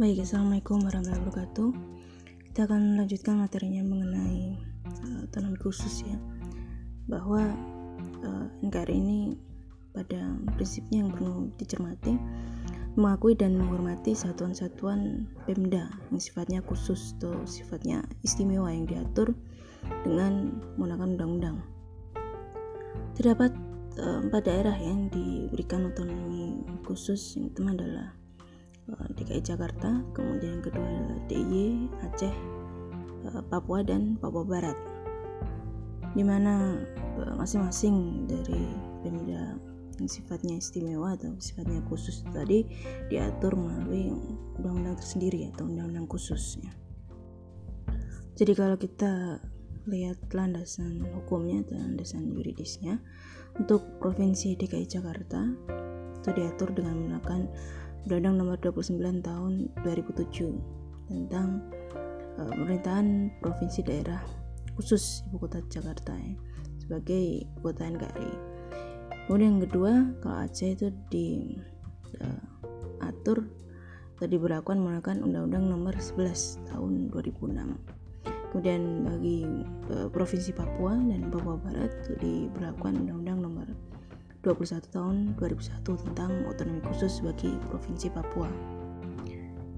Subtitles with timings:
[0.00, 1.70] Baik, Assalamualaikum warahmatullahi wabarakatuh.
[2.48, 4.56] Kita akan melanjutkan materinya mengenai
[4.96, 6.16] uh, otonomi khusus ya.
[7.04, 7.44] Bahwa
[8.24, 9.36] uh, negara ini
[9.92, 12.16] pada prinsipnya yang perlu dicermati
[12.96, 19.36] mengakui dan menghormati satuan-satuan Pemda yang sifatnya khusus atau sifatnya istimewa yang diatur
[20.00, 21.56] dengan menggunakan undang-undang.
[23.20, 23.52] Terdapat
[24.00, 26.56] uh, empat daerah yang diberikan otonomi
[26.88, 28.19] khusus yang pertama adalah
[29.14, 32.34] DKI Jakarta, kemudian yang kedua adalah DIY, Aceh,
[33.30, 34.78] uh, Papua dan Papua Barat.
[36.16, 36.74] Di mana
[37.38, 38.66] masing-masing dari
[39.00, 39.54] Pemda
[40.00, 42.64] yang sifatnya istimewa atau sifatnya khusus tadi
[43.12, 44.08] diatur melalui
[44.56, 46.72] undang-undang tersendiri atau undang-undang khususnya.
[48.40, 49.36] Jadi kalau kita
[49.84, 53.00] lihat landasan hukumnya dan landasan yuridisnya
[53.60, 55.44] untuk Provinsi DKI Jakarta
[56.20, 57.40] itu diatur dengan menggunakan
[58.08, 59.52] Undang-Undang Nomor 29 Tahun
[59.84, 61.60] 2007 tentang
[62.38, 64.22] uh, pemerintahan provinsi daerah
[64.78, 66.32] khusus ibu kota Jakarta ya,
[66.80, 68.32] sebagai ibu kota NKRI
[69.28, 69.92] kemudian yang kedua
[70.24, 71.38] kalau Aceh itu diatur
[73.44, 73.48] uh,
[74.16, 78.00] atau diberlakukan menggunakan Undang-Undang Nomor 11 Tahun 2006
[78.50, 79.46] kemudian bagi
[79.92, 83.68] uh, Provinsi Papua dan Papua Barat itu diberlakukan Undang-Undang Nomor
[84.42, 88.48] 21 Tahun 2001 tentang otonomi khusus bagi Provinsi Papua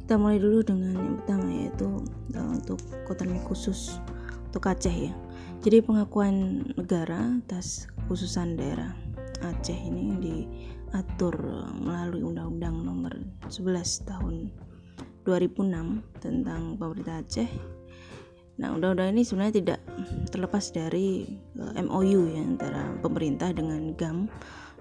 [0.03, 1.89] kita mulai dulu dengan yang pertama yaitu
[2.35, 4.03] uh, untuk otonomi khusus
[4.51, 5.15] untuk Aceh ya
[5.63, 8.91] jadi pengakuan negara atas khususan daerah
[9.43, 11.35] Aceh ini diatur
[11.79, 13.15] melalui Undang-Undang Nomor
[13.51, 14.35] 11 Tahun
[15.23, 17.51] 2006 tentang pemerintah Aceh.
[18.61, 19.81] Nah, undang-undang ini sebenarnya tidak
[20.29, 21.25] terlepas dari
[21.57, 24.29] eh, MOU ya antara pemerintah dengan GAM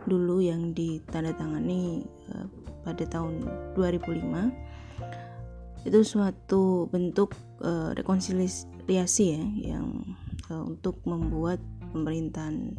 [0.09, 2.01] dulu yang ditandatangani
[2.33, 2.49] uh,
[2.81, 3.45] pada tahun
[3.77, 10.01] 2005 itu suatu bentuk uh, rekonsiliasi ya yang
[10.51, 11.63] untuk membuat
[11.95, 12.75] pemerintahan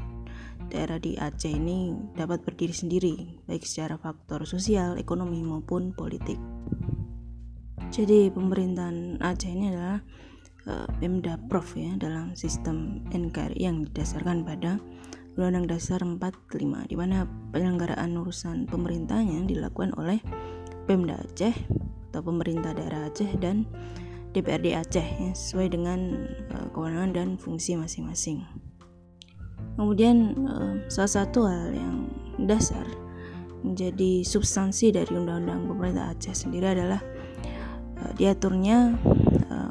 [0.68, 3.14] daerah di Aceh ini dapat berdiri sendiri,
[3.48, 6.40] baik secara faktor sosial, ekonomi, maupun politik.
[7.92, 10.00] Jadi pemerintahan Aceh ini adalah
[10.66, 14.78] uh, Pemda Prof ya dalam sistem NKRI yang didasarkan pada
[15.32, 17.24] Undang-Undang Dasar 45 di mana
[17.56, 20.20] penyelenggaraan urusan pemerintahnya dilakukan oleh
[20.84, 21.56] Pemda Aceh
[22.12, 23.64] atau pemerintah daerah Aceh dan
[24.36, 28.44] DPRD Aceh ya, sesuai dengan uh, kewenangan dan fungsi masing-masing.
[29.80, 32.12] Kemudian uh, salah satu hal yang
[32.44, 32.84] dasar
[33.64, 37.00] menjadi substansi dari undang-undang pemerintah Aceh sendiri adalah
[38.04, 39.00] uh, diaturnya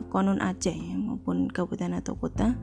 [0.09, 2.57] konon Aceh ya, maupun kabupaten atau kota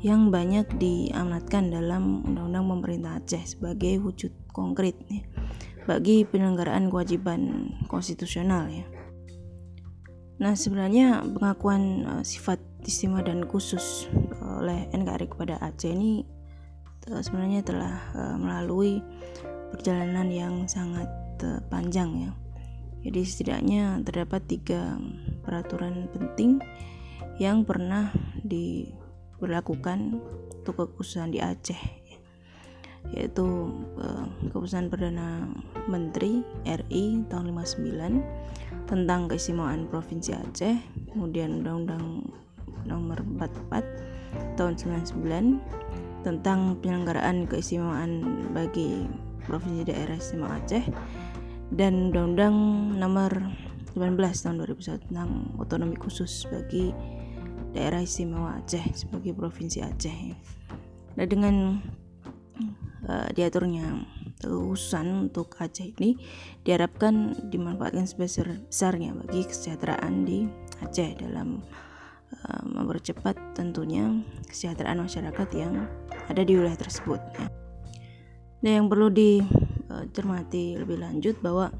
[0.00, 5.20] yang banyak diamanatkan dalam undang-undang pemerintah Aceh sebagai wujud konkret ya,
[5.84, 8.88] bagi penyelenggaraan kewajiban konstitusional ya.
[10.40, 14.08] Nah, sebenarnya pengakuan uh, sifat istimewa dan khusus
[14.40, 16.24] oleh NKRI kepada Aceh ini
[17.12, 19.04] uh, sebenarnya telah uh, melalui
[19.68, 21.12] perjalanan yang sangat
[21.44, 22.32] uh, panjang ya.
[23.00, 25.00] Jadi setidaknya terdapat tiga
[25.40, 26.60] peraturan penting
[27.40, 28.12] yang pernah
[28.44, 30.20] diberlakukan
[30.60, 32.00] untuk kekhususan di Aceh
[33.16, 35.48] yaitu uh, keputusan Perdana
[35.88, 40.76] Menteri RI tahun 59 tentang keistimewaan Provinsi Aceh,
[41.10, 42.28] kemudian Undang-Undang
[42.86, 49.08] Nomor 44 tahun 99 tentang penyelenggaraan keistimewaan bagi
[49.48, 50.84] Provinsi Daerah Istimewa Aceh
[51.70, 52.56] dan Undang-Undang
[52.98, 53.32] Nomor
[53.94, 56.94] 18 tahun 2001 tentang otonomi khusus bagi
[57.70, 60.34] Daerah Istimewa Aceh sebagai Provinsi Aceh.
[61.14, 61.78] Nah, dengan
[63.06, 64.02] uh, diaturnya
[64.42, 66.18] kekhususan untuk Aceh ini
[66.66, 70.46] diharapkan dimanfaatkan sebesar-besarnya bagi kesejahteraan di
[70.82, 71.62] Aceh dalam
[72.34, 74.10] uh, mempercepat tentunya
[74.50, 75.86] kesejahteraan masyarakat yang
[76.26, 77.46] ada di wilayah tersebut ya.
[78.60, 79.08] Dan yang perlu
[80.06, 81.74] dicermati lebih lanjut bahwa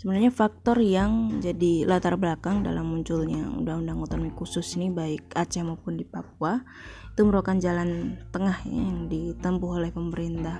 [0.00, 6.00] sebenarnya faktor yang jadi latar belakang dalam munculnya undang-undang otonomi khusus ini baik Aceh maupun
[6.00, 6.64] di Papua
[7.12, 10.56] itu merupakan jalan tengah ya, yang ditempuh oleh pemerintah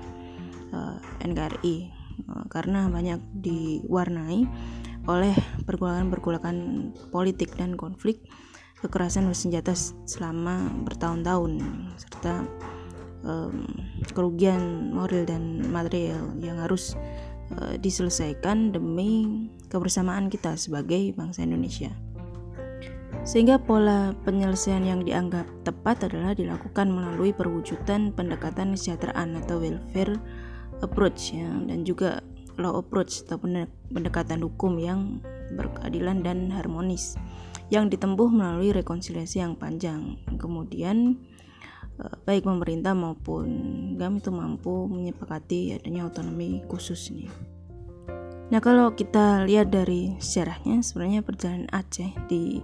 [0.69, 1.75] uh, eh, NKRI
[2.29, 4.45] uh, eh, karena banyak diwarnai
[5.09, 5.33] oleh
[5.65, 6.57] pergolakan-pergolakan
[7.09, 8.21] politik dan konflik
[8.81, 9.73] kekerasan bersenjata
[10.05, 11.61] selama bertahun-tahun
[11.97, 12.45] serta
[13.25, 13.65] um,
[14.13, 16.97] kerugian moral dan material yang harus
[17.57, 21.91] uh, diselesaikan demi kebersamaan kita sebagai bangsa Indonesia.
[23.21, 30.17] Sehingga pola penyelesaian yang dianggap tepat adalah dilakukan melalui perwujudan pendekatan kesejahteraan atau welfare
[30.81, 32.25] approach ya dan juga
[32.57, 33.37] law approach atau
[33.93, 35.21] pendekatan hukum yang
[35.53, 37.15] berkeadilan dan harmonis
[37.71, 40.19] yang ditempuh melalui rekonsiliasi yang panjang.
[40.35, 41.21] Kemudian
[42.25, 43.47] baik pemerintah maupun
[43.97, 47.29] GAM itu mampu menyepakati adanya otonomi khusus ini.
[48.51, 52.59] Nah kalau kita lihat dari sejarahnya sebenarnya perjalanan Aceh di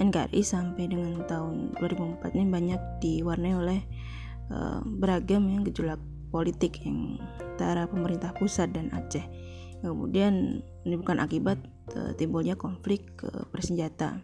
[0.00, 3.80] NKRI sampai dengan tahun 2004 ini banyak diwarnai oleh
[4.48, 6.00] uh, beragam yang gejolak
[6.32, 9.24] politik yang antara pemerintah pusat dan Aceh.
[9.84, 11.60] Kemudian menimbulkan akibat
[11.92, 14.16] uh, timbulnya konflik uh, bersenjata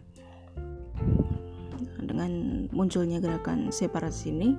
[2.01, 4.55] dengan munculnya gerakan separasi ini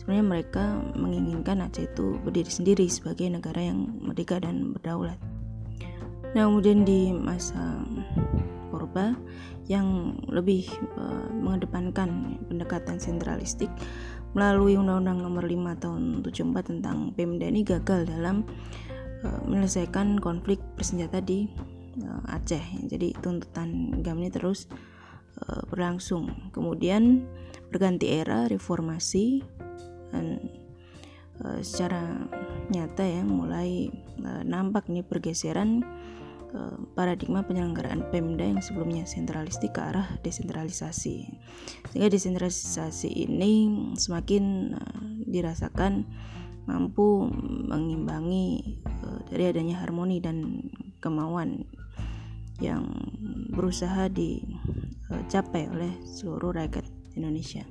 [0.00, 0.64] sebenarnya mereka
[0.96, 5.18] menginginkan Aceh itu berdiri sendiri sebagai negara yang merdeka dan berdaulat.
[6.34, 7.80] Nah kemudian di masa
[8.76, 9.16] Orba
[9.66, 13.72] yang lebih uh, mengedepankan pendekatan sentralistik
[14.36, 18.44] melalui Undang-Undang Nomor 5 Tahun 74 tentang Pemda ini gagal dalam
[19.24, 21.48] uh, menyelesaikan konflik bersenjata di
[22.04, 22.62] uh, Aceh.
[22.86, 24.68] Jadi tuntutan GAM ini terus
[25.68, 26.50] berlangsung.
[26.50, 27.28] Kemudian
[27.70, 29.42] berganti era reformasi
[30.14, 30.40] dan
[31.42, 32.24] uh, secara
[32.72, 33.90] nyata ya mulai
[34.22, 35.82] uh, nampak nih pergeseran
[36.54, 41.16] uh, paradigma penyelenggaraan Pemda yang sebelumnya sentralistik ke arah desentralisasi.
[41.92, 44.74] Sehingga desentralisasi ini semakin
[45.26, 46.06] dirasakan
[46.66, 47.30] mampu
[47.70, 48.82] mengimbangi
[49.30, 50.66] dari adanya harmoni dan
[50.98, 51.62] kemauan
[52.60, 52.88] yang
[53.52, 56.86] berusaha dicapai oleh seluruh rakyat
[57.16, 57.64] Indonesia.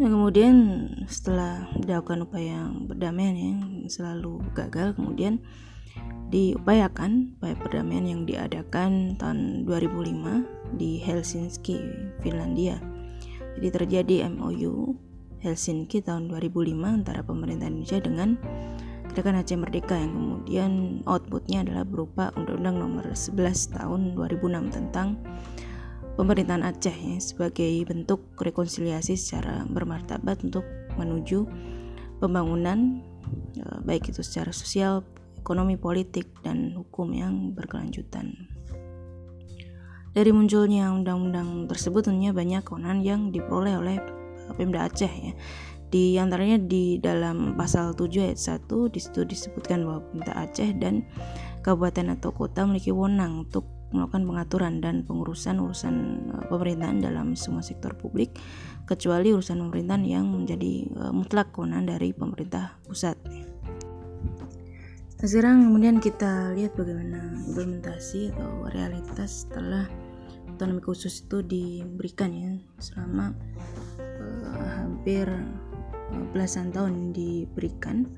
[0.00, 3.60] Nah kemudian setelah dilakukan upaya perdamaian yang
[3.92, 5.44] selalu gagal, kemudian
[6.32, 11.76] diupayakan upaya perdamaian yang diadakan tahun 2005 di Helsinki,
[12.24, 12.80] Finlandia.
[13.60, 14.96] Jadi terjadi MOU
[15.44, 18.40] Helsinki tahun 2005 antara pemerintah Indonesia dengan
[19.12, 20.72] Gerakan Aceh Merdeka yang kemudian
[21.04, 25.20] outputnya adalah berupa Undang-Undang Nomor 11 Tahun 2006 tentang
[26.16, 30.64] pemerintahan Aceh ya, sebagai bentuk rekonsiliasi secara bermartabat untuk
[30.96, 31.44] menuju
[32.24, 33.04] pembangunan
[33.52, 35.04] ya, baik itu secara sosial,
[35.36, 38.32] ekonomi, politik dan hukum yang berkelanjutan.
[40.16, 43.96] Dari munculnya undang-undang tersebut tentunya banyak kewenangan yang diperoleh oleh
[44.56, 45.32] Pemda Aceh ya
[45.92, 51.04] di antaranya di dalam pasal 7 ayat 1 di situ disebutkan bahwa pemerintah Aceh dan
[51.60, 55.94] kabupaten atau kota memiliki wewenang untuk melakukan pengaturan dan pengurusan urusan
[56.32, 58.32] uh, pemerintahan dalam semua sektor publik
[58.88, 63.20] kecuali urusan pemerintahan yang menjadi uh, mutlak kewenangan dari pemerintah pusat.
[65.22, 69.86] Nah, sekarang kemudian kita lihat bagaimana implementasi atau realitas setelah
[70.50, 72.50] otonomi khusus itu diberikan ya
[72.80, 73.36] selama
[74.00, 75.28] uh, hampir
[76.32, 78.08] belasan tahun diberikan.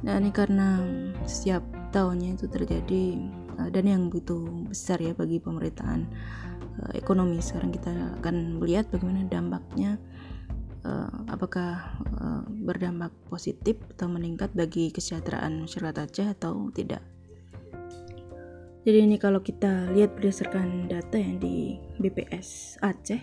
[0.00, 0.80] Dan ini karena
[1.28, 1.60] setiap
[1.92, 3.04] tahunnya itu terjadi
[3.60, 6.08] uh, dan yang begitu besar ya bagi pemerintahan
[6.80, 7.38] uh, ekonomi.
[7.44, 7.92] Sekarang kita
[8.22, 10.00] akan melihat bagaimana dampaknya
[11.28, 12.00] apakah
[12.64, 17.04] berdampak positif atau meningkat bagi kesejahteraan masyarakat Aceh atau tidak.
[18.88, 23.20] Jadi ini kalau kita lihat berdasarkan data yang di BPS Aceh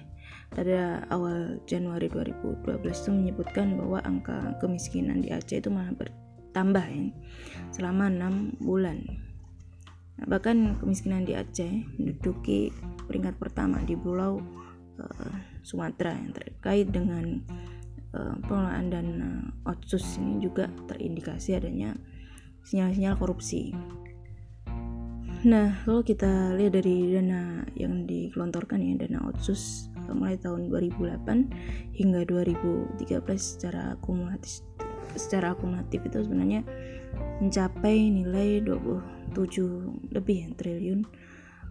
[0.51, 7.07] pada awal Januari 2012 itu menyebutkan bahwa angka kemiskinan di Aceh itu malah bertambah ya,
[7.75, 9.03] selama enam bulan.
[10.17, 12.73] Nah, bahkan kemiskinan di Aceh menduduki
[13.05, 14.41] peringkat pertama di Pulau
[14.97, 17.43] uh, Sumatera yang terkait dengan
[18.17, 21.93] uh, pengelolaan dan uh, otsus ini juga terindikasi adanya
[22.65, 23.71] sinyal-sinyal korupsi.
[25.45, 32.21] Nah, kalau kita lihat dari dana yang digelontorkan ya, dana otsus mulai tahun 2008 hingga
[32.27, 33.03] 2013
[33.35, 34.63] secara akumulatif
[35.17, 36.61] secara akumulatif itu sebenarnya
[37.41, 41.07] mencapai nilai 27 lebih triliun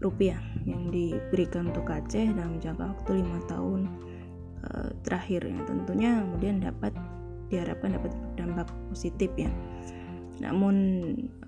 [0.01, 3.81] rupiah yang diberikan untuk Aceh dalam jangka waktu lima tahun
[4.67, 5.59] uh, terakhir ya.
[5.65, 6.93] Tentunya kemudian dapat
[7.49, 9.51] diharapkan dapat berdampak positif ya
[10.43, 10.77] namun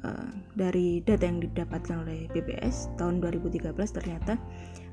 [0.01, 4.41] uh, dari data yang didapatkan oleh BPS tahun 2013 ternyata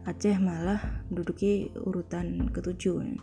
[0.06, 3.18] Aceh malah menduduki urutan ketujuh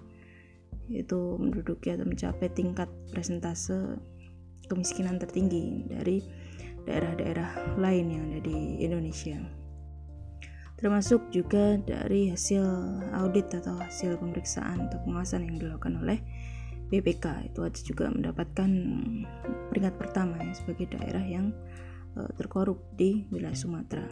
[0.91, 4.03] yaitu menduduki atau mencapai tingkat presentase
[4.67, 6.19] kemiskinan tertinggi dari
[6.83, 9.39] daerah-daerah lain yang ada di Indonesia.
[10.83, 12.67] Termasuk juga dari hasil
[13.15, 16.19] audit atau hasil pemeriksaan atau pengawasan yang dilakukan oleh
[16.93, 18.69] BPK itu Aceh juga mendapatkan
[19.73, 21.57] peringkat pertama ya, sebagai daerah yang
[22.21, 24.05] uh, terkorup di wilayah Sumatera.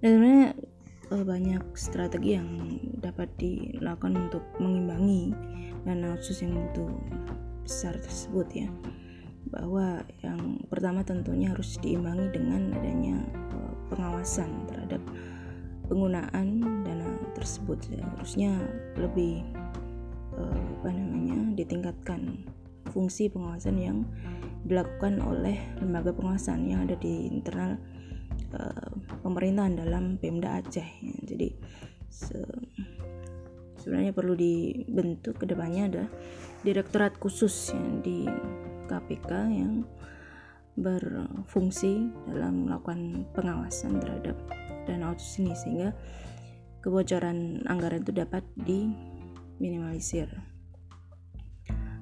[0.00, 0.48] Dan sebenarnya
[1.12, 5.36] uh, banyak strategi yang dapat dilakukan untuk mengimbangi
[5.84, 6.88] dana otsus yang begitu
[7.68, 8.68] besar tersebut ya.
[9.52, 13.20] Bahwa yang pertama tentunya harus diimbangi dengan adanya
[13.52, 15.04] uh, pengawasan terhadap
[15.92, 17.76] penggunaan dana tersebut.
[17.92, 18.56] Ya, harusnya
[18.96, 19.44] lebih
[20.42, 22.42] uh, apa namanya ditingkatkan
[22.90, 23.98] fungsi pengawasan yang
[24.66, 27.78] dilakukan oleh lembaga pengawasan yang ada di internal
[28.58, 28.90] uh,
[29.22, 31.16] pemerintahan dalam Pemda Aceh ya.
[31.22, 31.48] jadi
[32.12, 32.38] se
[33.82, 36.04] sebenarnya perlu dibentuk ke depannya ada
[36.62, 38.30] direktorat khusus yang di
[38.86, 39.82] KPK yang
[40.78, 44.38] berfungsi dalam melakukan pengawasan terhadap
[44.86, 45.90] dana otsus ini sehingga
[46.80, 48.46] kebocoran anggaran itu dapat
[49.62, 50.26] diminimalisir.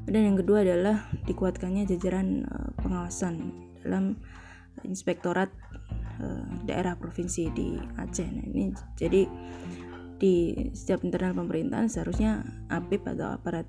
[0.08, 3.52] Dan yang kedua adalah dikuatkannya jajaran uh, pengawasan
[3.84, 4.16] dalam
[4.80, 5.52] inspektorat
[6.24, 8.24] uh, daerah provinsi di Aceh.
[8.24, 9.28] Nah, ini jadi
[10.16, 12.40] di setiap internal pemerintahan seharusnya
[12.72, 13.68] APIP atau aparat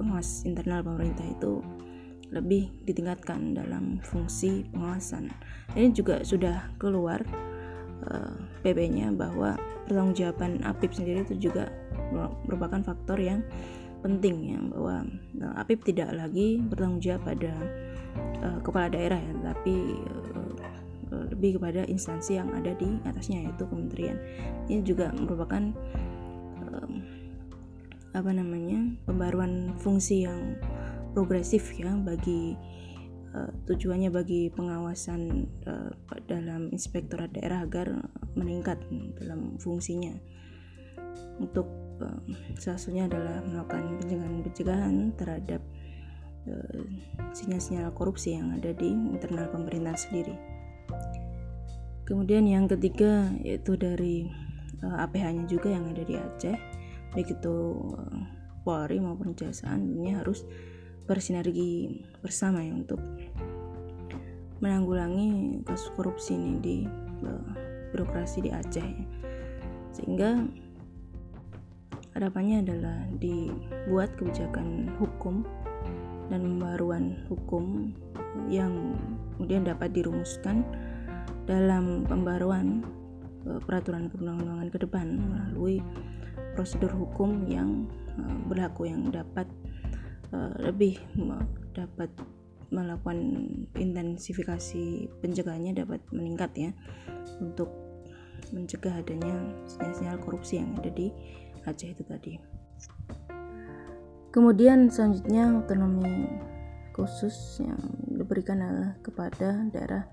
[0.00, 1.60] pengawas internal pemerintah itu
[2.32, 5.30] lebih ditingkatkan dalam fungsi pengawasan.
[5.76, 7.22] Ini juga sudah keluar
[8.02, 9.54] uh, eh, PP-nya bahwa
[9.86, 11.70] pertanggungjawaban APIP sendiri itu juga
[12.46, 13.40] merupakan faktor yang
[14.04, 14.96] penting ya bahwa
[15.42, 17.52] uh, APIP tidak lagi bertanggung jawab pada
[18.44, 19.74] uh, kepala daerah ya, tapi
[21.10, 24.18] uh, lebih kepada instansi yang ada di atasnya yaitu kementerian.
[24.66, 25.70] Ini juga merupakan
[26.66, 26.92] um,
[28.14, 30.56] apa namanya pembaruan fungsi yang
[31.14, 32.58] progresif ya bagi
[33.34, 35.92] uh, tujuannya bagi pengawasan uh,
[36.26, 38.02] dalam inspektorat daerah agar
[38.34, 38.80] meningkat
[39.20, 40.12] dalam fungsinya.
[41.36, 42.20] Untuk uh,
[42.58, 45.62] salah satunya adalah melakukan pencegahan-pencegahan terhadap
[47.34, 50.34] sinyal-sinyal korupsi yang ada di internal pemerintahan sendiri.
[52.06, 54.30] Kemudian yang ketiga yaitu dari
[54.80, 56.56] uh, eh, APH-nya juga yang ada di Aceh,
[57.10, 57.56] baik itu
[57.98, 58.20] uh,
[58.62, 60.46] Polri maupun Kejaksaan ini harus
[61.06, 62.98] bersinergi bersama ya untuk
[64.62, 66.76] menanggulangi kasus korupsi ini di
[67.26, 67.46] uh,
[67.90, 68.90] birokrasi di Aceh.
[69.90, 70.46] Sehingga
[72.16, 75.44] harapannya adalah dibuat kebijakan hukum
[76.32, 77.92] dan pembaruan hukum
[78.48, 78.96] yang
[79.36, 80.64] kemudian dapat dirumuskan
[81.44, 82.80] dalam pembaruan
[83.44, 85.78] uh, peraturan perundang-undangan ke depan melalui
[86.56, 87.84] prosedur hukum yang
[88.16, 89.46] uh, berlaku yang dapat
[90.32, 90.96] uh, lebih
[91.76, 92.08] dapat
[92.72, 93.46] melakukan
[93.78, 96.70] intensifikasi pencegahannya dapat meningkat ya
[97.38, 97.70] untuk
[98.50, 99.34] mencegah adanya
[99.70, 101.10] sinyal-sinyal korupsi yang ada di
[101.66, 102.38] Aceh itu tadi.
[104.30, 106.28] Kemudian selanjutnya otonomi
[106.96, 110.08] khusus yang diberikan adalah kepada daerah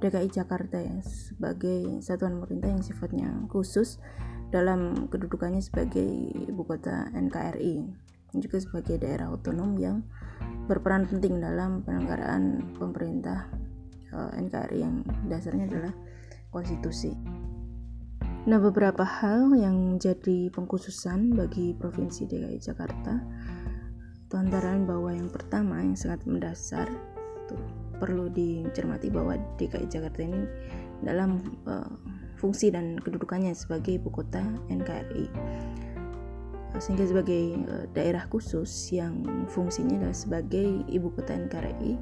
[0.00, 3.96] DKI Jakarta ya sebagai satuan pemerintah yang sifatnya khusus
[4.52, 6.04] dalam kedudukannya sebagai
[6.48, 7.74] ibu kota NKRI
[8.32, 10.04] dan juga sebagai daerah otonom yang
[10.68, 13.48] berperan penting dalam penyelenggaraan pemerintah
[14.12, 15.00] eh, NKRI yang
[15.32, 15.94] dasarnya adalah
[16.52, 17.16] konstitusi.
[18.46, 23.18] Nah, beberapa hal yang jadi pengkhususan bagi Provinsi DKI Jakarta
[24.22, 26.86] itu antara bahwa yang pertama yang sangat mendasar
[27.42, 27.58] itu
[27.98, 30.46] perlu dicermati bahwa DKI Jakarta ini
[31.02, 31.90] dalam uh,
[32.38, 35.26] fungsi dan kedudukannya sebagai ibu kota NKRI
[36.78, 41.98] sehingga sebagai uh, daerah khusus yang fungsinya adalah sebagai ibu kota NKRI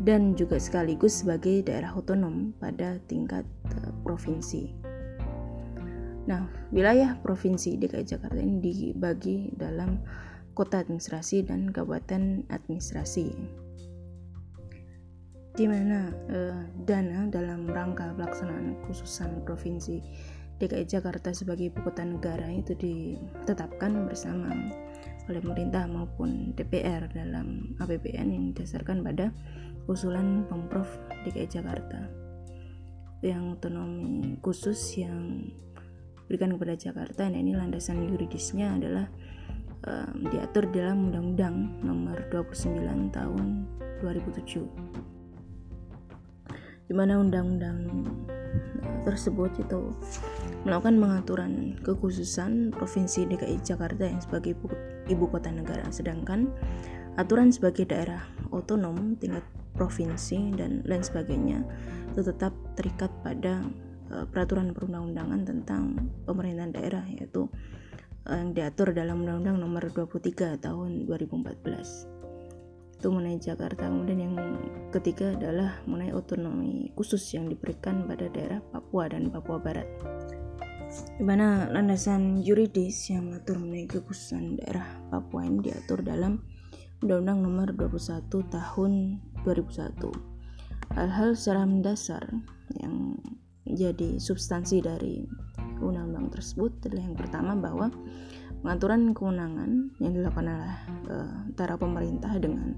[0.00, 3.44] dan juga sekaligus sebagai daerah otonom pada tingkat
[3.76, 4.93] uh, provinsi.
[6.24, 10.00] Nah, wilayah provinsi DKI Jakarta ini dibagi dalam
[10.56, 13.28] kota administrasi dan kabupaten administrasi.
[15.54, 20.00] Di mana uh, dana dalam rangka pelaksanaan khususan provinsi
[20.58, 24.50] DKI Jakarta sebagai ibu kota negara itu ditetapkan bersama
[25.28, 29.28] oleh pemerintah maupun DPR dalam APBN yang didasarkan pada
[29.90, 30.88] usulan Pemprov
[31.28, 32.08] DKI Jakarta.
[33.24, 35.48] Yang otonomi khusus yang
[36.26, 37.28] diberikan kepada Jakarta.
[37.28, 39.06] Nah ini landasan yuridisnya adalah
[39.86, 43.46] um, diatur dalam Undang-Undang nomor 29 tahun
[44.02, 45.14] 2007
[46.84, 49.92] di mana undang-undang eh, tersebut itu
[50.68, 54.68] melakukan pengaturan kekhususan Provinsi DKI Jakarta yang sebagai ibu,
[55.08, 56.52] ibu kota negara, sedangkan
[57.16, 58.20] aturan sebagai daerah
[58.52, 61.66] otonom tingkat provinsi dan lain sebagainya
[62.14, 63.62] itu tetap terikat pada
[64.30, 65.82] peraturan perundang-undangan tentang
[66.22, 67.50] pemerintahan daerah yaitu
[68.30, 72.14] uh, yang diatur dalam Undang-Undang Nomor 23 Tahun 2014
[72.94, 73.84] itu mengenai Jakarta.
[73.84, 74.36] Kemudian yang
[74.88, 79.84] ketiga adalah mengenai otonomi khusus yang diberikan pada daerah Papua dan Papua Barat.
[81.18, 86.40] Di mana landasan yuridis yang mengatur mengenai kekhususan daerah Papua ini diatur dalam
[87.04, 88.92] Undang-Undang Nomor 21 Tahun
[89.44, 90.34] 2001
[90.94, 92.22] hal-hal secara mendasar
[92.78, 93.18] yang
[93.64, 95.24] jadi substansi dari
[95.80, 97.88] undang-undang tersebut adalah yang pertama bahwa
[98.64, 100.74] pengaturan kewenangan yang dilakukan oleh
[101.12, 102.76] uh, antara pemerintah dengan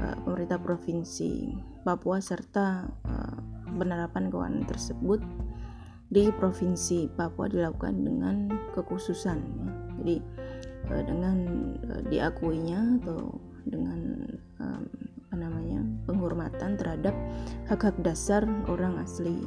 [0.00, 3.36] uh, pemerintah provinsi Papua serta uh,
[3.76, 5.20] penerapan kewenangan tersebut
[6.10, 8.36] di provinsi Papua dilakukan dengan
[8.76, 9.68] kekhususan ya.
[10.00, 10.16] jadi
[10.92, 11.36] uh, dengan
[11.88, 13.36] uh, diakuinya atau
[13.68, 14.00] dengan
[14.60, 14.84] um,
[15.30, 15.78] apa namanya
[16.10, 17.14] penghormatan terhadap
[17.70, 19.38] hak-hak dasar orang asli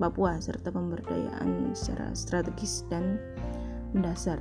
[0.00, 3.20] Papua serta pemberdayaan secara strategis dan
[3.92, 4.40] mendasar.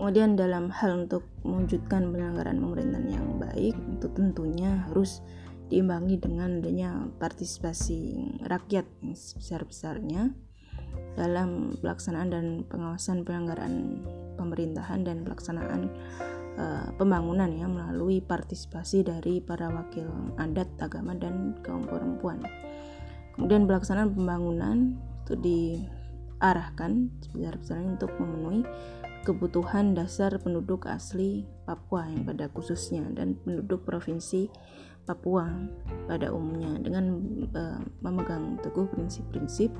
[0.00, 5.20] Kemudian dalam hal untuk mewujudkan penyelenggaraan pemerintahan yang baik itu tentunya harus
[5.68, 8.16] diimbangi dengan adanya partisipasi
[8.48, 10.32] rakyat yang sebesar-besarnya
[11.12, 14.00] dalam pelaksanaan dan pengawasan penyelenggaraan
[14.40, 15.92] pemerintahan dan pelaksanaan
[16.58, 22.42] uh, pembangunan ya melalui partisipasi dari para wakil adat, agama dan kaum perempuan.
[23.38, 28.66] Kemudian pelaksanaan pembangunan itu diarahkan sebesar-besarnya untuk memenuhi
[29.22, 34.50] kebutuhan dasar penduduk asli Papua yang pada khususnya dan penduduk provinsi
[35.06, 35.48] Papua
[36.04, 37.04] pada umumnya dengan
[37.54, 39.72] uh, memegang teguh prinsip-prinsip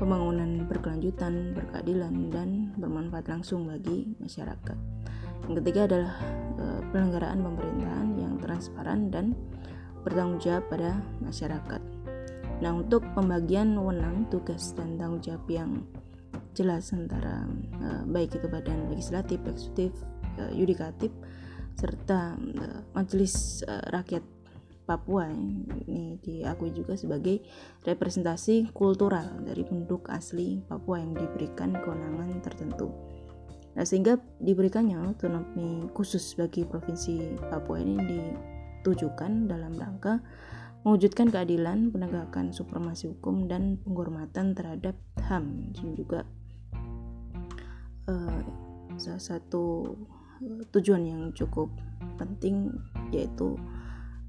[0.00, 4.78] pembangunan berkelanjutan, berkeadilan, dan bermanfaat langsung bagi masyarakat.
[5.48, 6.14] Yang ketiga adalah
[6.58, 9.34] e, penyelenggaraan pemerintahan yang transparan dan
[10.02, 11.82] bertanggung jawab pada masyarakat.
[12.62, 15.82] Nah, untuk pembagian wewenang, tugas dan tanggung jawab yang
[16.52, 17.48] jelas antara
[17.80, 19.92] e, baik itu badan legislatif, eksekutif,
[20.38, 21.10] e, yudikatif
[21.72, 24.22] serta e, majelis rakyat
[24.82, 27.38] Papua ini diakui juga sebagai
[27.86, 32.90] representasi kultural dari penduduk asli Papua yang diberikan kewenangan tertentu.
[33.72, 40.20] Nah, sehingga diberikannya otonomi khusus bagi provinsi Papua ini ditujukan dalam rangka
[40.82, 46.20] mewujudkan keadilan, penegakan supremasi hukum dan penghormatan terhadap HAM dan juga
[48.10, 48.42] uh,
[48.98, 49.94] salah satu
[50.42, 51.70] uh, tujuan yang cukup
[52.18, 52.74] penting
[53.14, 53.54] yaitu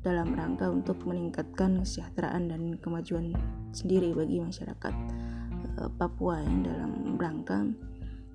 [0.05, 3.33] dalam rangka untuk meningkatkan kesejahteraan dan kemajuan
[3.73, 4.93] sendiri bagi masyarakat
[5.81, 7.65] uh, Papua yang dalam rangka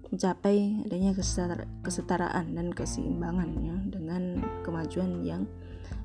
[0.09, 1.13] mencapai adanya
[1.85, 5.45] kesetaraan dan keseimbangan ya dengan kemajuan yang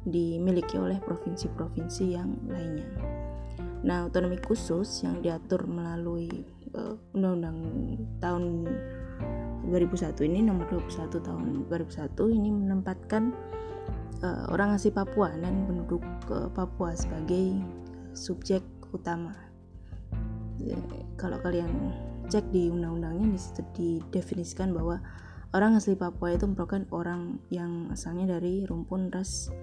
[0.03, 2.87] dimiliki oleh provinsi-provinsi yang lainnya.
[3.83, 6.27] Nah, otonomi khusus yang diatur melalui
[6.75, 7.59] uh, Undang-Undang
[8.19, 8.43] tahun
[9.67, 13.31] 2001 ini nomor 21 tahun 2001 ini menempatkan
[14.23, 17.59] uh, orang asli Papua dan penduduk uh, Papua sebagai
[18.15, 19.35] subjek utama.
[20.59, 21.71] Jadi, kalau kalian
[22.29, 23.39] cek di undang-undangnya
[23.75, 24.99] didefinisikan bahwa
[25.53, 29.53] orang asli Papua itu merupakan orang yang asalnya dari rumpun ras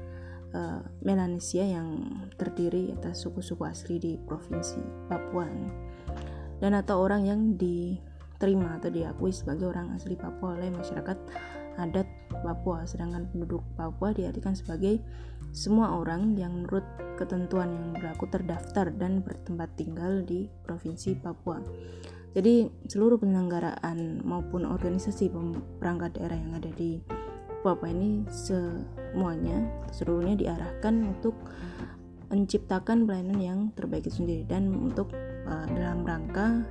[0.55, 2.07] uh, Melanesia yang
[2.38, 5.46] terdiri atas suku-suku asli di provinsi Papua
[6.61, 11.18] dan atau orang yang diterima atau diakui sebagai orang asli Papua oleh masyarakat
[11.81, 12.85] adat Papua.
[12.85, 15.01] Sedangkan penduduk Papua diartikan sebagai
[15.57, 16.85] semua orang yang menurut
[17.16, 21.59] ketentuan yang berlaku terdaftar dan bertempat tinggal di provinsi Papua
[22.31, 25.35] jadi seluruh penyelenggaraan maupun organisasi
[25.83, 27.03] perangkat daerah yang ada di
[27.61, 31.37] Papua ini semuanya seluruhnya diarahkan untuk
[32.33, 35.12] menciptakan pelayanan yang terbaik itu sendiri dan untuk
[35.45, 36.64] uh, dalam rangka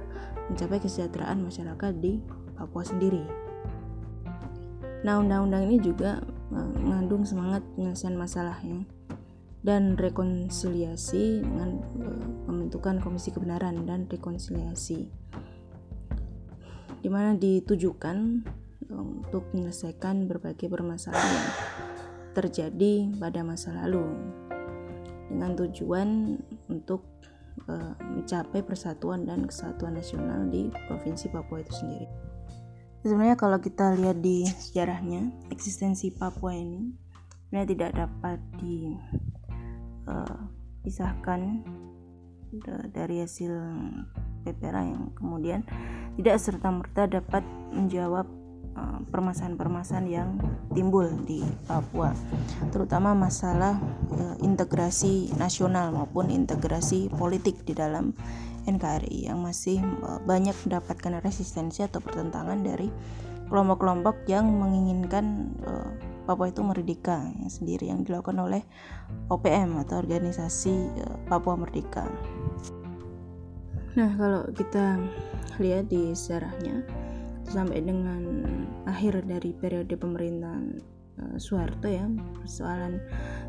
[0.50, 2.18] mencapai kesejahteraan masyarakat di
[2.58, 3.22] Papua sendiri.
[5.06, 6.24] Nah, undang-undang ini juga
[6.56, 8.84] uh, mengandung semangat penyelesaian masalahnya
[9.62, 15.12] dan rekonsiliasi dengan uh, pembentukan komisi kebenaran dan rekonsiliasi
[17.00, 18.18] di mana ditujukan
[18.90, 21.52] untuk menyelesaikan berbagai permasalahan yang
[22.34, 24.06] terjadi pada masa lalu
[25.30, 27.06] dengan tujuan untuk
[27.70, 32.08] uh, mencapai persatuan dan kesatuan nasional di provinsi Papua itu sendiri.
[33.06, 36.92] Sebenarnya kalau kita lihat di sejarahnya eksistensi Papua ini
[37.48, 38.40] sebenarnya tidak dapat
[40.04, 41.42] dipisahkan
[42.68, 43.54] uh, dari hasil
[44.44, 45.62] PPRA yang kemudian
[46.20, 48.28] tidak serta-merta dapat menjawab
[48.76, 50.30] eh, permasalahan-permasalahan yang
[50.76, 52.14] timbul di Papua,
[52.70, 53.82] terutama masalah
[54.14, 58.14] uh, integrasi nasional maupun integrasi politik di dalam
[58.70, 62.94] NKRI yang masih uh, banyak mendapatkan resistensi atau pertentangan dari
[63.50, 65.90] kelompok-kelompok yang menginginkan uh,
[66.30, 68.62] Papua itu merdeka yang sendiri yang dilakukan oleh
[69.34, 70.94] OPM atau Organisasi
[71.26, 72.06] Papua Merdeka.
[73.98, 75.02] Nah, kalau kita
[75.58, 76.86] lihat di sejarahnya
[77.50, 78.46] sampai dengan
[78.86, 80.78] akhir dari periode pemerintahan
[81.18, 82.06] uh, Soeharto ya
[82.38, 83.02] persoalan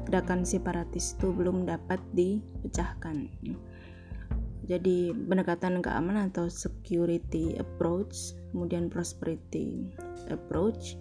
[0.08, 3.28] gerakan separatis itu belum dapat dipecahkan.
[4.64, 9.92] Jadi pendekatan keamanan atau security approach kemudian prosperity
[10.32, 10.96] approach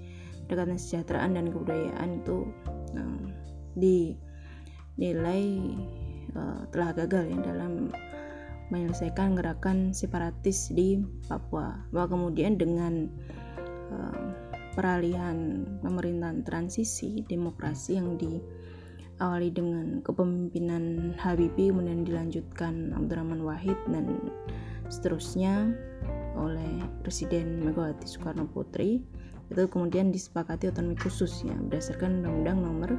[0.49, 2.37] pendekatan kesejahteraan dan kebudayaan itu
[2.97, 3.23] uh,
[3.79, 5.45] dinilai
[6.35, 7.93] uh, telah gagal ya dalam
[8.69, 13.09] menyelesaikan gerakan separatis di Papua bahwa kemudian dengan
[13.93, 14.33] uh,
[14.77, 18.39] peralihan pemerintahan transisi demokrasi yang di
[19.19, 24.31] awali dengan kepemimpinan Habibie kemudian dilanjutkan Abdurrahman Wahid dan
[24.87, 25.75] seterusnya
[26.39, 29.03] oleh Presiden Megawati Soekarno Putri
[29.49, 32.91] itu kemudian disepakati otonomi khusus ya berdasarkan Undang-Undang Nomor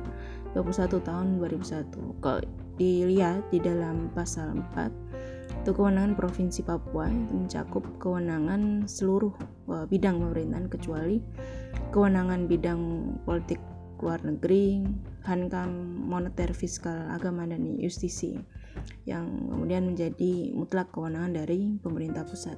[0.59, 1.95] 21 Tahun 2001.
[2.19, 2.43] Kalau
[2.75, 5.10] dilihat di dalam pasal 4
[5.51, 9.35] itu kewenangan Provinsi Papua itu mencakup kewenangan seluruh
[9.69, 11.19] uh, bidang pemerintahan kecuali
[11.91, 12.81] kewenangan bidang
[13.27, 13.61] politik
[14.01, 14.81] luar negeri,
[15.29, 15.69] hankam,
[16.09, 18.41] moneter, fiskal, agama, dan justisi
[19.05, 22.57] yang kemudian menjadi mutlak kewenangan dari pemerintah pusat.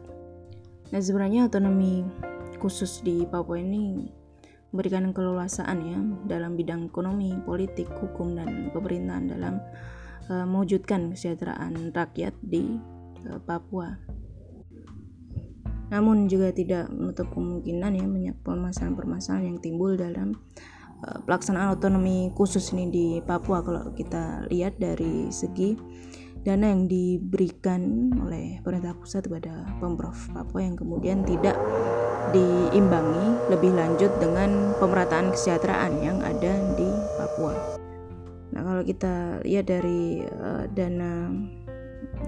[0.94, 2.06] Nah sebenarnya otonomi
[2.62, 4.06] khusus di Papua ini
[4.70, 5.98] memberikan keleluasaan ya
[6.30, 9.58] dalam bidang ekonomi, politik, hukum, dan pemerintahan dalam
[10.48, 12.80] mewujudkan kesejahteraan rakyat di
[13.28, 14.00] uh, Papua.
[15.92, 20.40] Namun juga tidak menutup kemungkinan ya banyak permasalahan-permasalahan yang timbul dalam
[21.02, 25.74] Eh, pelaksanaan otonomi khusus ini di Papua kalau kita lihat dari segi
[26.46, 31.58] dana yang diberikan oleh pemerintah pusat kepada pemprov Papua yang kemudian tidak
[32.30, 36.86] diimbangi lebih lanjut dengan pemerataan kesejahteraan yang ada di
[37.18, 37.82] Papua.
[38.52, 41.32] Nah kalau kita lihat dari uh, dana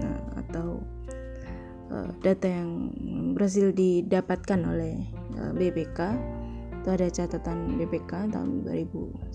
[0.01, 0.81] uh, atau
[1.93, 2.89] uh, data yang
[3.37, 5.05] berhasil didapatkan oleh
[5.37, 5.99] uh, BPK
[6.81, 9.33] itu ada catatan BPK tahun 2011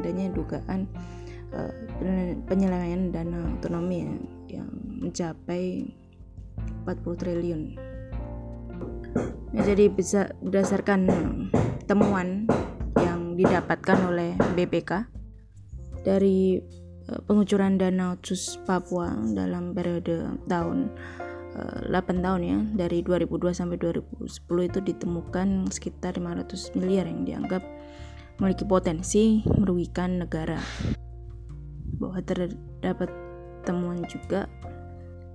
[0.00, 0.88] adanya dugaan
[1.52, 1.72] uh,
[2.48, 4.04] penyelenggaraan dana otonomi
[4.48, 5.88] ya, yang mencapai
[6.84, 7.62] 40 triliun.
[9.50, 11.10] Nah, jadi berdasarkan
[11.84, 12.46] temuan
[12.96, 15.19] yang didapatkan oleh BPK
[16.06, 16.60] dari
[17.08, 20.92] uh, pengucuran dana otsus Papua dalam periode tahun
[21.50, 27.62] 8 eh, tahun ya dari 2002 sampai 2010 itu ditemukan sekitar 500 miliar yang dianggap
[28.38, 30.56] memiliki potensi merugikan negara.
[32.00, 33.10] Bahwa terdapat
[33.66, 34.48] temuan juga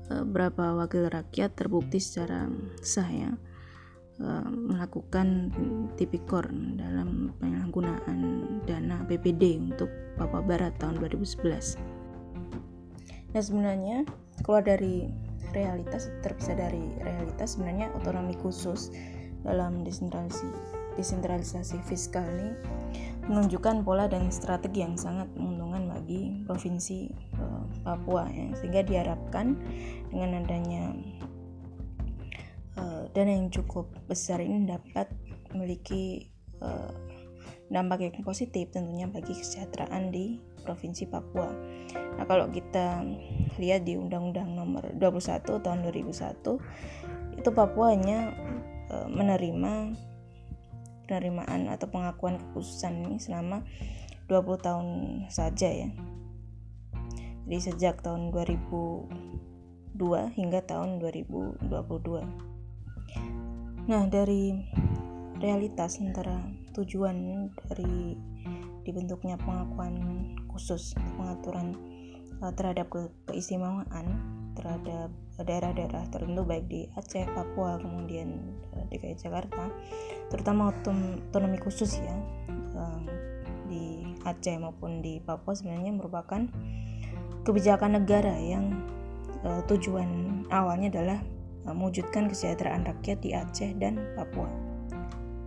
[0.10, 2.50] uh, berapa wakil rakyat terbukti secara
[2.82, 3.38] sah ya
[4.48, 5.52] melakukan
[6.00, 6.48] tipikor
[6.80, 8.20] dalam penyalahgunaan
[8.64, 11.76] dana BPD untuk Papua Barat tahun 2011
[13.36, 14.08] nah sebenarnya
[14.48, 15.12] keluar dari
[15.52, 18.92] realitas terpisah dari realitas sebenarnya otonomi khusus
[19.44, 20.48] dalam desentralisasi
[20.96, 22.56] desentralisasi fiskal ini
[23.28, 28.54] menunjukkan pola dan strategi yang sangat menguntungkan bagi provinsi uh, Papua ya.
[28.58, 29.58] Sehingga diharapkan
[30.10, 30.96] dengan adanya
[32.80, 35.12] uh, dana yang cukup besar ini dapat
[35.52, 36.92] memiliki uh,
[37.70, 41.50] dampak yang positif tentunya bagi kesejahteraan di Provinsi Papua.
[42.18, 43.06] Nah, kalau kita
[43.62, 46.42] lihat di Undang-Undang Nomor 21 tahun 2001
[47.36, 48.34] itu Papua hanya
[48.90, 49.94] e, menerima
[51.06, 53.62] penerimaan atau pengakuan kekhususan ini selama
[54.26, 54.88] 20 tahun
[55.30, 55.90] saja ya.
[57.46, 59.94] Jadi sejak tahun 2002
[60.34, 61.70] hingga tahun 2022.
[63.86, 64.50] Nah, dari
[65.38, 66.42] realitas antara
[66.74, 68.18] tujuan dari
[68.82, 69.94] dibentuknya pengakuan
[70.50, 71.78] khusus pengaturan
[72.42, 74.18] uh, terhadap ke keistimewaan
[74.58, 79.70] terhadap daerah-daerah tertentu baik di Aceh, Papua, kemudian uh, DKI Jakarta,
[80.34, 82.16] terutama otonomi khusus ya
[83.70, 86.42] di Aceh maupun di Papua sebenarnya merupakan
[87.46, 88.82] kebijakan negara yang
[89.70, 91.20] tujuan awalnya adalah
[91.74, 94.50] mewujudkan kesejahteraan rakyat di Aceh dan Papua.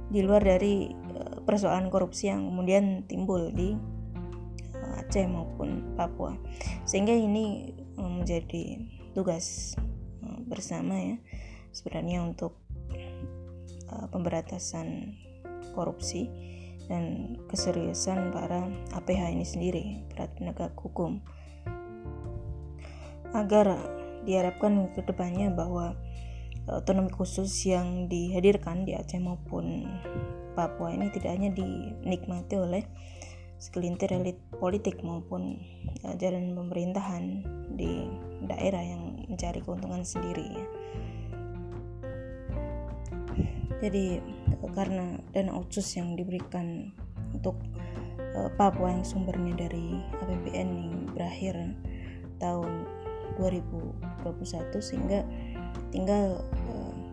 [0.09, 3.77] Di luar dari uh, persoalan korupsi yang kemudian timbul di
[4.75, 6.35] uh, Aceh maupun Papua.
[6.89, 8.83] Sehingga ini uh, menjadi
[9.15, 9.77] tugas
[10.49, 11.17] bersama ya
[11.75, 12.57] sebenarnya untuk
[14.13, 15.17] pemberantasan
[15.73, 16.29] korupsi
[16.89, 18.65] dan keseriusan para
[18.97, 21.21] APH ini sendiri para penegak hukum.
[23.37, 23.77] Agar
[24.25, 25.95] diharapkan ke depannya bahwa
[26.69, 29.89] otonomi khusus yang dihadirkan di Aceh maupun
[30.53, 32.83] Papua ini tidak hanya dinikmati oleh
[33.59, 35.59] segelintir elit politik maupun
[36.07, 37.43] uh, jalan pemerintahan
[37.75, 38.07] di
[38.47, 40.67] daerah yang mencari keuntungan sendiri ya.
[43.79, 44.19] Jadi
[44.75, 46.91] karena dana otsus yang diberikan
[47.31, 47.59] untuk
[48.35, 51.55] uh, Papua yang sumbernya dari APBN yang berakhir
[52.43, 52.87] tahun
[53.39, 55.23] 2021 sehingga
[55.95, 56.43] tinggal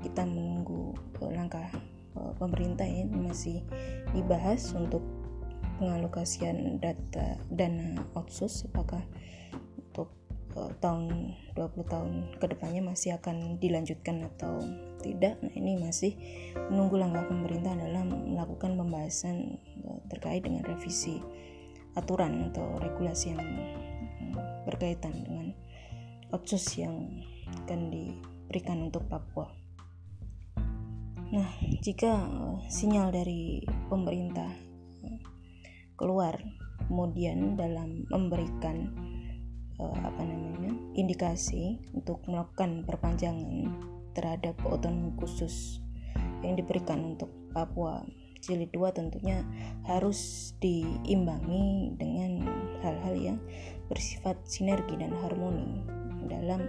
[0.06, 1.66] kita menunggu uh, langkah
[2.14, 3.66] uh, pemerintah ini masih
[4.14, 5.02] dibahas untuk
[5.82, 9.02] pengalokasian data dana otsus apakah
[9.82, 10.14] untuk
[10.54, 14.62] uh, tahun 20 tahun ke depannya masih akan dilanjutkan atau
[15.02, 16.14] tidak nah ini masih
[16.70, 19.58] menunggu langkah pemerintah dalam melakukan pembahasan
[20.14, 21.18] terkait dengan revisi
[21.98, 23.44] aturan atau regulasi yang
[24.68, 25.56] berkaitan dengan
[26.36, 27.24] otsus yang
[27.64, 29.48] akan diberikan untuk Papua.
[31.34, 31.50] Nah,
[31.82, 32.30] jika
[32.70, 34.50] sinyal dari pemerintah
[35.96, 36.38] keluar
[36.86, 38.94] kemudian dalam memberikan
[39.80, 43.74] uh, apa namanya indikasi untuk melakukan perpanjangan
[44.14, 45.82] terhadap otonomi khusus
[46.44, 48.04] yang diberikan untuk Papua
[48.44, 49.42] jilid 2 tentunya
[49.88, 52.46] harus diimbangi dengan
[52.86, 53.40] hal-hal yang
[53.90, 55.82] bersifat sinergi dan harmoni
[56.30, 56.62] dalam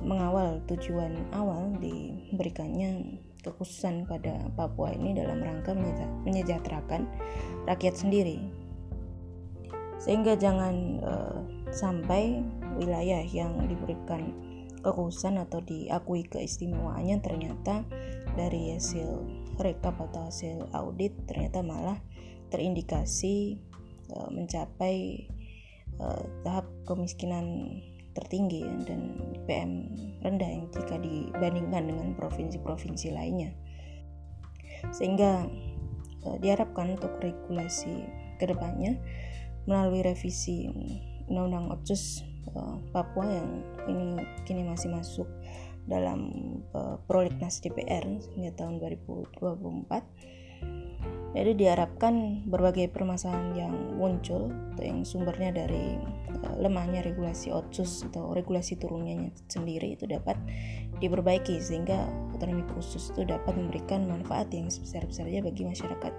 [0.00, 5.70] mengawal tujuan awal diberikannya kekhususan pada Papua ini dalam rangka
[6.26, 7.06] menyejahterakan
[7.70, 8.42] rakyat sendiri.
[10.02, 10.74] Sehingga jangan
[11.06, 11.38] uh,
[11.70, 12.42] sampai
[12.76, 14.34] wilayah yang diberikan
[14.82, 17.82] kekhususan atau diakui keistimewaannya ternyata
[18.36, 19.24] dari hasil
[19.58, 21.98] rekap atau hasil audit ternyata malah
[22.52, 23.58] terindikasi
[24.12, 25.26] uh, mencapai
[25.98, 27.80] uh, tahap kemiskinan
[28.16, 29.92] tertinggi dan PM
[30.24, 33.52] rendah yang jika dibandingkan dengan provinsi-provinsi lainnya.
[34.96, 35.44] Sehingga
[36.24, 38.08] uh, diharapkan untuk regulasi
[38.40, 38.96] ke depannya
[39.68, 40.72] melalui revisi
[41.28, 42.24] Undang-Undang Otsus
[42.56, 43.50] uh, Papua yang
[43.86, 44.16] ini
[44.48, 45.28] kini masih masuk
[45.86, 46.30] dalam
[46.74, 48.02] uh, prolegnas DPR
[48.34, 49.38] hingga tahun 2024
[51.34, 55.98] jadi diharapkan berbagai permasalahan yang muncul atau yang sumbernya dari
[56.44, 60.38] uh, lemahnya regulasi otsus atau regulasi turunnya sendiri itu dapat
[61.02, 66.12] diperbaiki sehingga otonomi khusus itu dapat memberikan manfaat yang sebesar-besarnya bagi masyarakat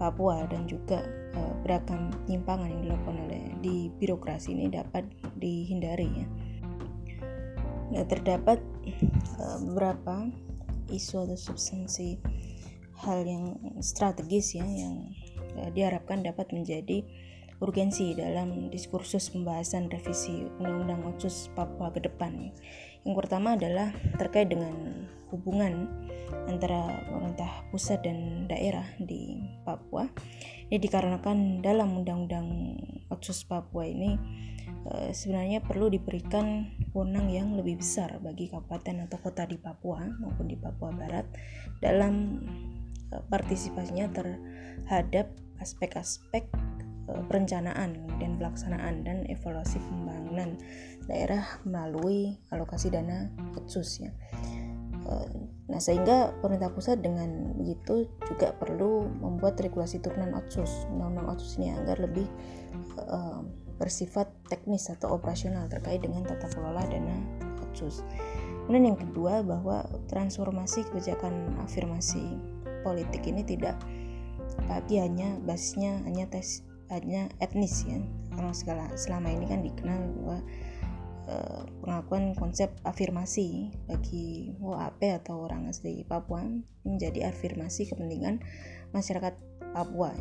[0.00, 1.04] Papua dan juga
[1.36, 5.04] uh, beragam penyimpangan yang dilakukan oleh di birokrasi ini dapat
[5.36, 6.26] dihindari ya.
[7.86, 8.58] Nah, terdapat
[9.38, 10.26] uh, beberapa
[10.90, 12.18] isu atau substansi
[13.04, 15.12] hal yang strategis ya yang
[15.60, 17.04] uh, diharapkan dapat menjadi
[17.60, 22.52] urgensi dalam diskursus pembahasan revisi Undang-Undang Otsus Papua ke depan.
[23.06, 25.88] Yang pertama adalah terkait dengan hubungan
[26.50, 30.10] antara pemerintah pusat dan daerah di Papua.
[30.68, 32.48] Ini dikarenakan dalam Undang-Undang
[33.08, 34.18] Otsus Papua ini
[34.92, 40.50] eh, sebenarnya perlu diberikan wewenang yang lebih besar bagi kabupaten atau kota di Papua maupun
[40.50, 41.24] di Papua Barat
[41.80, 45.30] dalam Eh, partisipasinya terhadap
[45.62, 46.46] aspek-aspek
[47.10, 50.58] eh, perencanaan dan pelaksanaan dan evaluasi pembangunan
[51.06, 54.12] daerah melalui alokasi dana khusus ya.
[55.06, 55.28] Eh,
[55.66, 61.74] nah sehingga pemerintah pusat dengan begitu juga perlu membuat regulasi turunan otsus undang-undang otsus ini
[61.74, 62.26] agar lebih
[63.76, 67.12] bersifat teknis atau operasional terkait dengan tata kelola dana
[67.60, 68.00] otsus.
[68.64, 72.55] Kemudian yang kedua bahwa transformasi kebijakan afirmasi
[72.86, 73.74] politik ini tidak
[74.70, 77.98] lagi hanya basisnya hanya tes hanya etnis ya.
[78.30, 80.38] Karena segala selama ini kan dikenal bahwa
[81.26, 86.46] uh, pengakuan konsep afirmasi bagi WAP atau orang asli Papua
[86.86, 88.38] menjadi afirmasi kepentingan
[88.94, 89.34] masyarakat
[89.74, 90.14] Papua.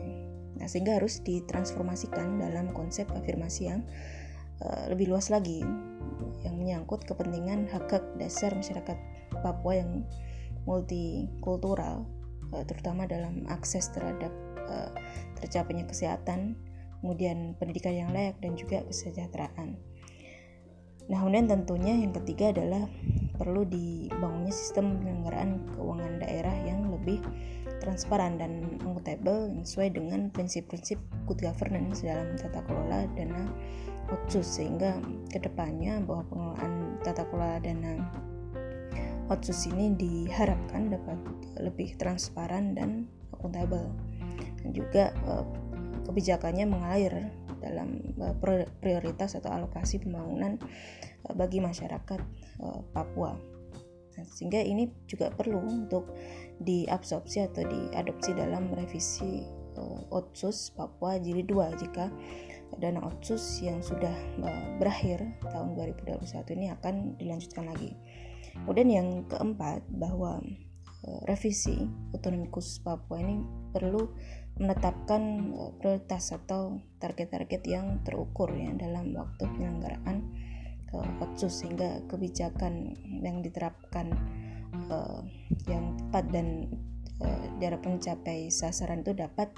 [0.57, 3.85] Nah sehingga harus ditransformasikan dalam konsep afirmasi yang
[4.65, 5.61] uh, lebih luas lagi
[6.41, 8.97] yang menyangkut kepentingan hak hak dasar masyarakat
[9.43, 9.91] Papua yang
[10.65, 12.01] multikultural.
[12.01, 12.14] Eh,
[12.63, 14.31] terutama dalam akses terhadap
[14.71, 14.95] uh,
[15.43, 16.55] tercapainya kesehatan,
[17.03, 19.75] kemudian pendidikan yang layak dan juga kesejahteraan.
[21.05, 22.89] Nah, kemudian tentunya yang ketiga adalah
[23.37, 27.21] perlu dibangunnya sistem penyelenggaraan keuangan daerah yang lebih
[27.83, 30.97] transparan dan akuntabel sesuai dengan prinsip-prinsip
[31.29, 33.51] good governance dalam tata kelola dana
[34.09, 34.97] otsus sehingga
[35.29, 36.73] ke depannya bahwa pengelolaan
[37.05, 37.93] tata kelola dana
[39.25, 41.17] Otsus ini diharapkan dapat
[41.57, 43.89] lebih transparan dan akuntabel
[44.61, 45.45] dan juga uh,
[46.05, 48.37] kebijakannya mengalir dalam uh,
[48.81, 50.61] prioritas atau alokasi pembangunan
[51.29, 52.21] uh, bagi masyarakat
[52.95, 53.35] Papua.
[54.15, 56.07] Nah, sehingga ini juga perlu untuk
[56.63, 59.43] diabsorpsi atau diadopsi dalam revisi
[60.07, 62.07] Otsus Papua Jilid 2 jika
[62.79, 64.15] dana Otsus yang sudah
[64.79, 65.19] berakhir
[65.51, 66.23] tahun 2021
[66.55, 67.91] ini akan dilanjutkan lagi.
[68.63, 70.39] Kemudian yang keempat bahwa
[71.05, 73.43] uh, revisi otonomi khusus Papua ini
[73.75, 74.09] perlu
[74.55, 80.23] menetapkan uh, prioritas atau target-target yang terukur ya dalam waktu penyelenggaraan
[80.95, 84.15] uh, sehingga kebijakan yang diterapkan
[84.87, 85.21] uh,
[85.67, 86.47] yang tepat dan
[87.19, 89.51] uh, mencapai sasaran itu dapat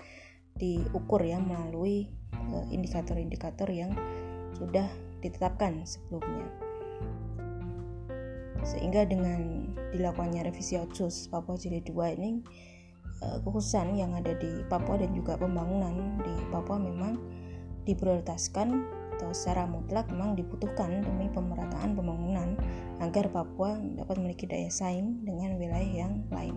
[0.57, 2.09] diukur ya melalui
[2.73, 3.91] indikator-indikator uh, yang
[4.57, 4.89] sudah
[5.21, 6.49] ditetapkan sebelumnya
[8.63, 12.41] sehingga dengan dilakukannya revisi otsus Papua Jilid 2 ini
[13.21, 17.17] uh, kekhususan yang ada di Papua dan juga pembangunan di Papua memang
[17.87, 18.67] diprioritaskan
[19.17, 22.53] atau secara mutlak memang dibutuhkan demi pemerataan pembangunan
[23.01, 26.53] agar Papua dapat memiliki daya saing dengan wilayah yang lain.